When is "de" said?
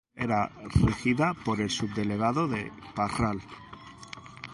2.47-2.71